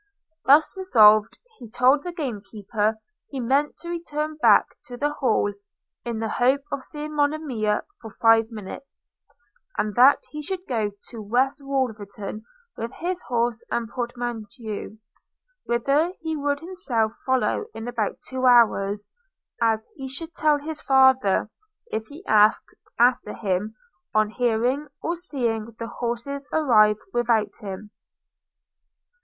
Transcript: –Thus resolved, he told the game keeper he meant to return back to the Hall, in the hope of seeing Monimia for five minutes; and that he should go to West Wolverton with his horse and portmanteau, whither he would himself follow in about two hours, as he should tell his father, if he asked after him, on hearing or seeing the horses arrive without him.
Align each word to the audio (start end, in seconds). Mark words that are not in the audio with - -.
–Thus 0.47 0.73
resolved, 0.75 1.37
he 1.59 1.69
told 1.69 2.01
the 2.01 2.11
game 2.11 2.41
keeper 2.49 2.97
he 3.29 3.39
meant 3.39 3.77
to 3.77 3.89
return 3.89 4.35
back 4.41 4.65
to 4.85 4.97
the 4.97 5.11
Hall, 5.13 5.53
in 6.03 6.17
the 6.17 6.27
hope 6.27 6.61
of 6.71 6.81
seeing 6.81 7.13
Monimia 7.15 7.83
for 8.01 8.09
five 8.09 8.49
minutes; 8.49 9.11
and 9.77 9.93
that 9.93 10.23
he 10.31 10.41
should 10.41 10.65
go 10.67 10.93
to 11.11 11.21
West 11.21 11.59
Wolverton 11.61 12.45
with 12.75 12.91
his 12.93 13.21
horse 13.27 13.63
and 13.69 13.89
portmanteau, 13.91 14.97
whither 15.65 16.13
he 16.21 16.35
would 16.35 16.61
himself 16.61 17.11
follow 17.23 17.65
in 17.75 17.87
about 17.87 18.23
two 18.27 18.47
hours, 18.47 19.07
as 19.61 19.87
he 19.95 20.07
should 20.07 20.33
tell 20.33 20.57
his 20.57 20.81
father, 20.81 21.51
if 21.91 22.07
he 22.07 22.25
asked 22.25 22.73
after 22.97 23.35
him, 23.35 23.75
on 24.15 24.31
hearing 24.31 24.87
or 25.03 25.15
seeing 25.15 25.75
the 25.77 25.85
horses 25.89 26.49
arrive 26.51 26.97
without 27.13 27.55
him. 27.59 27.91